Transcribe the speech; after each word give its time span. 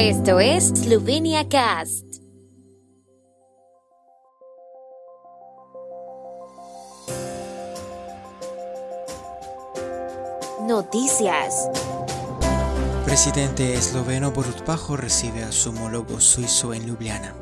Esto 0.00 0.38
es 0.38 0.68
Slovenia 0.68 1.48
Cast. 1.48 2.04
Noticias. 10.68 11.68
Presidente 13.04 13.74
esloveno 13.74 14.30
Borut 14.30 14.60
Pahor 14.62 15.00
recibe 15.00 15.42
a 15.42 15.50
su 15.50 15.70
homólogo 15.70 16.20
suizo 16.20 16.72
en 16.72 16.86
Ljubljana. 16.86 17.34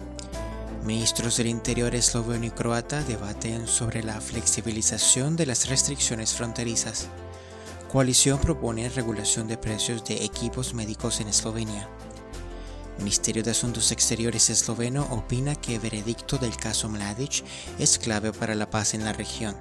Ministros 0.86 1.36
del 1.36 1.48
Interior 1.48 1.94
esloveno 1.94 2.46
y 2.46 2.50
croata 2.50 3.02
debaten 3.02 3.66
sobre 3.66 4.02
la 4.02 4.18
flexibilización 4.18 5.36
de 5.36 5.44
las 5.44 5.68
restricciones 5.68 6.32
fronterizas. 6.32 7.08
Coalición 7.92 8.38
propone 8.38 8.88
regulación 8.88 9.46
de 9.46 9.58
precios 9.58 10.02
de 10.06 10.24
equipos 10.24 10.72
médicos 10.72 11.20
en 11.20 11.28
Eslovenia. 11.28 11.86
Ministerio 12.98 13.42
de 13.42 13.50
Asuntos 13.50 13.92
Exteriores 13.92 14.48
esloveno 14.50 15.06
opina 15.10 15.54
que 15.54 15.74
el 15.74 15.80
veredicto 15.80 16.38
del 16.38 16.56
caso 16.56 16.88
Mladic 16.88 17.44
es 17.78 17.98
clave 17.98 18.32
para 18.32 18.54
la 18.54 18.70
paz 18.70 18.94
en 18.94 19.04
la 19.04 19.12
región. 19.12 19.54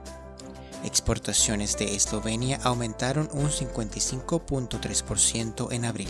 Exportaciones 0.84 1.78
de 1.78 1.96
Eslovenia 1.96 2.60
aumentaron 2.64 3.30
un 3.34 3.50
55.3% 3.50 5.72
en 5.72 5.86
abril. 5.86 6.10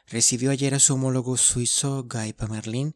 recibió 0.11 0.51
ayer 0.51 0.75
a 0.75 0.79
su 0.79 0.93
homólogo 0.93 1.37
suizo 1.37 2.03
Guy 2.03 2.33
Pamerlin 2.33 2.95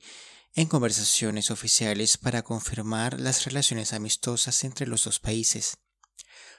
en 0.54 0.68
conversaciones 0.68 1.50
oficiales 1.50 2.18
para 2.18 2.44
confirmar 2.44 3.20
las 3.20 3.46
relaciones 3.46 3.94
amistosas 3.94 4.64
entre 4.66 4.86
los 4.86 5.06
dos 5.06 5.20
países. 5.20 5.78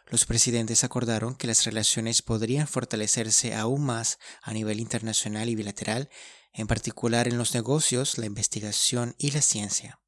Los 0.06 0.24
presidentes 0.24 0.82
acordaron 0.82 1.34
que 1.34 1.46
las 1.46 1.64
relaciones 1.64 2.22
podrían 2.22 2.68
fortalecerse 2.68 3.54
aún 3.54 3.84
más 3.84 4.18
a 4.42 4.52
nivel 4.52 4.80
internacional 4.80 5.48
y 5.48 5.54
bilateral, 5.56 6.08
en 6.52 6.66
particular 6.66 7.28
en 7.28 7.36
los 7.36 7.54
negocios, 7.54 8.16
la 8.16 8.26
investigación 8.26 9.14
y 9.18 9.32
la 9.32 9.42
ciencia. 9.42 10.00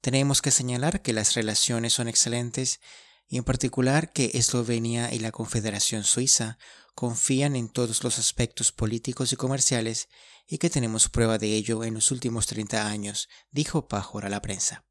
Tenemos 0.00 0.42
que 0.42 0.52
señalar 0.52 1.02
que 1.02 1.12
las 1.12 1.34
relaciones 1.34 1.92
son 1.92 2.08
excelentes 2.08 2.80
y 3.28 3.38
en 3.38 3.44
particular 3.44 4.12
que 4.12 4.30
Eslovenia 4.34 5.12
y 5.12 5.18
la 5.18 5.32
Confederación 5.32 6.04
Suiza 6.04 6.58
confían 6.96 7.56
en 7.56 7.68
todos 7.68 8.02
los 8.02 8.18
aspectos 8.18 8.72
políticos 8.72 9.30
y 9.30 9.36
comerciales 9.36 10.08
y 10.48 10.56
que 10.56 10.70
tenemos 10.70 11.10
prueba 11.10 11.36
de 11.36 11.54
ello 11.54 11.84
en 11.84 11.92
los 11.92 12.10
últimos 12.10 12.46
30 12.46 12.88
años, 12.88 13.28
dijo 13.50 13.86
Pajor 13.86 14.24
a 14.24 14.30
la 14.30 14.40
prensa. 14.40 14.82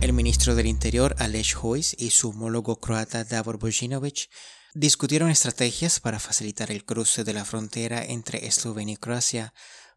El 0.00 0.14
ministro 0.14 0.54
del 0.54 0.66
Interior, 0.66 1.14
Aleš 1.18 1.56
Hojs, 1.60 1.94
y 1.98 2.10
su 2.10 2.30
homólogo 2.30 2.80
croata 2.80 3.24
Davor 3.24 3.58
Bojinovic 3.58 4.30
discutieron 4.72 5.28
estrategias 5.28 6.00
para 6.00 6.18
facilitar 6.18 6.70
el 6.70 6.86
cruce 6.86 7.22
de 7.22 7.34
la 7.34 7.44
frontera 7.44 8.02
entre 8.02 8.46
Eslovenia 8.46 8.94
y 8.94 8.96
Croacia 8.96 9.52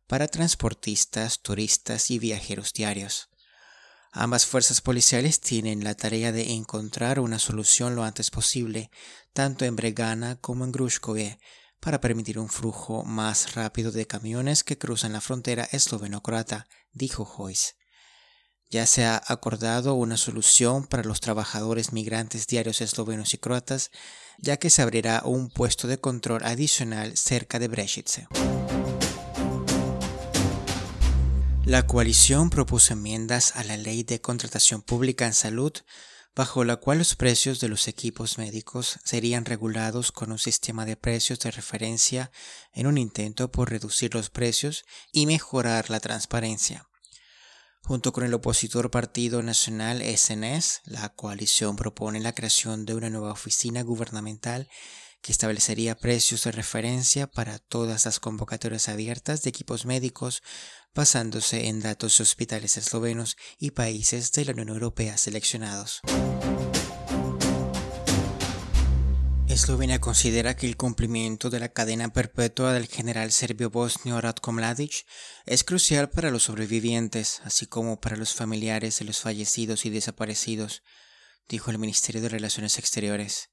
para 0.08 0.28
transportistas, 0.28 1.42
turistas 1.42 2.12
y 2.12 2.20
viajeros 2.20 2.74
diarios. 2.74 3.30
Ambas 4.12 4.48
fuerzas 4.48 4.82
policiales 4.82 5.40
tienen 5.40 5.84
la 5.84 5.94
tarea 5.94 6.32
de 6.32 6.54
encontrar 6.54 7.20
una 7.20 7.38
solución 7.38 7.96
lo 7.96 8.04
antes 8.04 8.32
posible, 8.32 8.90
tanto 9.34 9.66
en 9.66 9.76
Bregana 9.76 10.38
como 10.38 10.66
en 10.66 10.72
Gruškovje, 10.72 11.40
para 11.80 12.02
permitir 12.02 12.40
un 12.40 12.50
flujo 12.50 13.04
más 13.06 13.54
rápido 13.54 13.92
de 13.92 14.08
camiones 14.08 14.64
que 14.64 14.78
cruzan 14.78 15.14
la 15.14 15.22
frontera 15.22 15.68
esloveno-croata, 15.72 16.68
dijo 16.92 17.24
Hojs. 17.24 17.76
Ya 18.72 18.86
se 18.86 19.06
ha 19.06 19.22
acordado 19.28 19.94
una 19.94 20.18
solución 20.18 20.86
para 20.86 21.04
los 21.04 21.22
trabajadores 21.22 21.94
migrantes 21.94 22.48
diarios 22.48 22.82
eslovenos 22.82 23.34
y 23.34 23.38
croatas, 23.38 23.92
ya 24.38 24.58
que 24.58 24.70
se 24.70 24.82
abrirá 24.82 25.22
un 25.24 25.50
puesto 25.50 25.88
de 25.88 26.00
control 26.00 26.44
adicional 26.44 27.16
cerca 27.16 27.60
de 27.60 27.68
Brešice. 27.68 28.28
La 31.70 31.86
coalición 31.86 32.50
propuso 32.50 32.94
enmiendas 32.94 33.56
a 33.56 33.64
la 33.64 33.78
ley 33.78 34.02
de 34.02 34.20
contratación 34.20 34.82
pública 34.82 35.28
en 35.28 35.36
salud, 35.36 35.72
bajo 36.36 36.64
la 36.64 36.78
cual 36.78 36.98
los 36.98 37.16
precios 37.16 37.60
de 37.60 37.70
los 37.70 37.88
equipos 37.88 38.40
médicos 38.40 38.98
serían 39.04 39.46
regulados 39.46 40.12
con 40.12 40.32
un 40.32 40.40
sistema 40.40 40.84
de 40.88 40.98
precios 40.98 41.38
de 41.42 41.52
referencia 41.52 42.32
en 42.74 42.88
un 42.88 42.98
intento 42.98 43.52
por 43.52 43.70
reducir 43.70 44.16
los 44.16 44.32
precios 44.32 44.84
y 45.12 45.28
mejorar 45.28 45.92
la 45.92 46.00
transparencia. 46.00 46.90
Junto 47.84 48.14
con 48.14 48.24
el 48.24 48.34
opositor 48.34 48.90
Partido 48.90 49.44
Nacional 49.44 50.02
SNS, 50.02 50.82
la 50.86 51.10
coalición 51.10 51.76
propone 51.76 52.20
la 52.20 52.34
creación 52.34 52.88
de 52.88 52.96
una 52.96 53.12
nueva 53.12 53.32
oficina 53.32 53.84
gubernamental 53.84 54.68
que 55.22 55.32
establecería 55.32 55.96
precios 55.96 56.44
de 56.44 56.52
referencia 56.52 57.28
para 57.28 57.60
todas 57.60 58.06
las 58.06 58.20
convocatorias 58.20 58.90
abiertas 58.90 59.44
de 59.44 59.50
equipos 59.50 59.86
médicos 59.86 60.42
basándose 60.94 61.68
en 61.68 61.82
datos 61.82 62.18
de 62.18 62.24
hospitales 62.24 62.78
eslovenos 62.78 63.38
y 63.58 63.72
países 63.72 64.32
de 64.32 64.46
la 64.46 64.54
Unión 64.54 64.70
Europea 64.70 65.18
seleccionados. 65.18 66.02
Eslovenia 69.48 70.00
considera 70.00 70.56
que 70.56 70.68
el 70.68 70.78
cumplimiento 70.78 71.50
de 71.50 71.60
la 71.60 71.70
cadena 71.70 72.14
perpetua 72.14 72.72
del 72.72 72.88
general 72.88 73.32
serbio 73.32 73.70
bosnio 73.70 74.22
Ratko 74.22 74.52
Mladic 74.52 75.06
es 75.46 75.64
crucial 75.64 76.10
para 76.10 76.30
los 76.30 76.44
sobrevivientes, 76.44 77.42
así 77.44 77.66
como 77.66 78.00
para 78.00 78.16
los 78.16 78.34
familiares 78.36 79.00
de 79.00 79.06
los 79.06 79.20
fallecidos 79.20 79.86
y 79.86 79.90
desaparecidos, 79.90 80.84
dijo 81.50 81.72
el 81.72 81.80
Ministerio 81.80 82.22
de 82.22 82.30
Relaciones 82.30 82.78
Exteriores. 82.78 83.50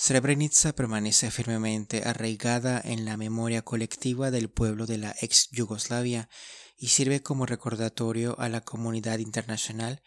Srebrenica 0.00 0.72
permanece 0.74 1.28
firmemente 1.32 2.04
arraigada 2.04 2.80
en 2.84 3.04
la 3.04 3.16
memoria 3.16 3.62
colectiva 3.62 4.30
del 4.30 4.48
pueblo 4.48 4.86
de 4.86 4.96
la 4.96 5.12
ex 5.20 5.48
Yugoslavia 5.50 6.28
y 6.76 6.88
sirve 6.88 7.20
como 7.20 7.46
recordatorio 7.46 8.38
a 8.38 8.48
la 8.48 8.60
comunidad 8.60 9.18
internacional 9.18 10.00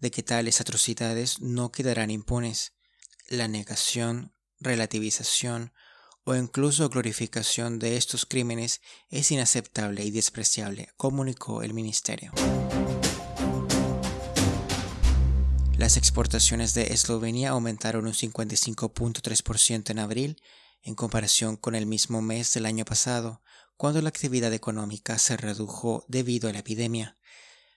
de 0.00 0.10
que 0.10 0.22
tales 0.22 0.60
atrocidades 0.60 1.40
no 1.40 1.72
quedarán 1.72 2.10
impunes. 2.10 2.74
La 3.26 3.48
negación, 3.48 4.34
relativización 4.60 5.72
o 6.24 6.34
incluso 6.34 6.90
glorificación 6.90 7.78
de 7.78 7.96
estos 7.96 8.26
crímenes 8.26 8.82
es 9.08 9.30
inaceptable 9.30 10.04
y 10.04 10.10
despreciable, 10.10 10.90
comunicó 10.98 11.62
el 11.62 11.72
ministerio. 11.72 12.32
Las 15.88 15.96
exportaciones 15.96 16.74
de 16.74 16.92
Eslovenia 16.92 17.48
aumentaron 17.48 18.06
un 18.06 18.12
55.3% 18.12 19.88
en 19.88 19.98
abril 19.98 20.42
en 20.82 20.94
comparación 20.94 21.56
con 21.56 21.74
el 21.74 21.86
mismo 21.86 22.20
mes 22.20 22.52
del 22.52 22.66
año 22.66 22.84
pasado, 22.84 23.40
cuando 23.78 24.02
la 24.02 24.10
actividad 24.10 24.52
económica 24.52 25.16
se 25.16 25.38
redujo 25.38 26.04
debido 26.06 26.50
a 26.50 26.52
la 26.52 26.58
epidemia. 26.58 27.16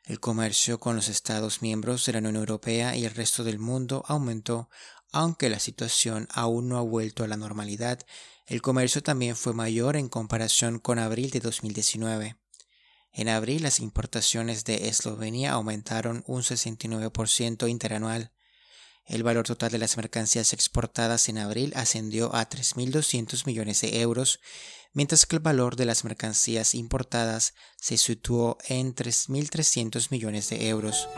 El 0.03 0.19
comercio 0.19 0.77
con 0.77 0.97
los 0.97 1.07
Estados 1.07 1.61
miembros 1.61 2.05
de 2.05 2.11
la 2.11 2.19
Unión 2.19 2.35
Europea 2.35 2.97
y 2.97 3.05
el 3.05 3.15
resto 3.15 3.45
del 3.45 3.59
mundo 3.59 4.03
aumentó 4.05 4.69
aunque 5.13 5.49
la 5.49 5.59
situación 5.59 6.27
aún 6.33 6.67
no 6.67 6.77
ha 6.79 6.81
vuelto 6.81 7.23
a 7.23 7.29
la 7.29 7.37
normalidad, 7.37 7.97
el 8.45 8.61
comercio 8.61 9.01
también 9.01 9.37
fue 9.37 9.53
mayor 9.53 9.95
en 9.95 10.09
comparación 10.09 10.79
con 10.79 10.99
abril 10.99 11.29
de 11.29 11.39
2019. 11.39 12.40
En 13.13 13.27
abril 13.27 13.63
las 13.63 13.79
importaciones 13.79 14.63
de 14.63 14.87
Eslovenia 14.87 15.51
aumentaron 15.51 16.23
un 16.27 16.43
69% 16.43 17.69
interanual. 17.69 18.31
El 19.05 19.23
valor 19.23 19.45
total 19.45 19.71
de 19.71 19.77
las 19.77 19.97
mercancías 19.97 20.53
exportadas 20.53 21.27
en 21.27 21.37
abril 21.37 21.73
ascendió 21.75 22.33
a 22.33 22.47
3.200 22.47 23.45
millones 23.45 23.81
de 23.81 23.99
euros, 24.01 24.39
mientras 24.93 25.25
que 25.25 25.35
el 25.35 25.41
valor 25.41 25.75
de 25.75 25.85
las 25.85 26.05
mercancías 26.05 26.73
importadas 26.75 27.53
se 27.75 27.97
situó 27.97 28.57
en 28.67 28.95
3.300 28.95 30.11
millones 30.11 30.49
de 30.49 30.69
euros. 30.69 31.09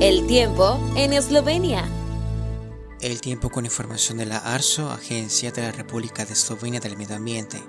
El 0.00 0.26
tiempo 0.26 0.80
en 0.96 1.12
Eslovenia. 1.12 1.97
El 3.00 3.20
tiempo 3.20 3.48
con 3.48 3.64
información 3.64 4.18
de 4.18 4.26
la 4.26 4.38
ARSO, 4.38 4.90
Agencia 4.90 5.52
de 5.52 5.62
la 5.62 5.70
República 5.70 6.24
de 6.24 6.32
Eslovenia 6.32 6.80
del 6.80 6.96
Medio 6.96 7.14
Ambiente. 7.14 7.62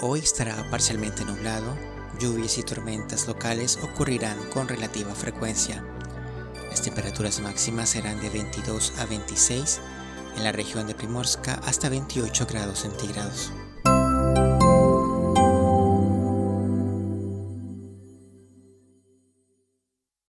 Hoy 0.00 0.20
estará 0.20 0.70
parcialmente 0.70 1.22
nublado, 1.26 1.76
lluvias 2.18 2.56
y 2.56 2.62
tormentas 2.62 3.26
locales 3.26 3.78
ocurrirán 3.82 4.38
con 4.54 4.66
relativa 4.66 5.14
frecuencia. 5.14 5.84
Las 6.70 6.80
temperaturas 6.80 7.40
máximas 7.40 7.90
serán 7.90 8.22
de 8.22 8.30
22 8.30 8.94
a 9.00 9.04
26, 9.04 9.80
en 10.38 10.44
la 10.44 10.52
región 10.52 10.86
de 10.86 10.94
Primorska 10.94 11.60
hasta 11.66 11.90
28 11.90 12.46
grados 12.46 12.78
centígrados. 12.78 13.52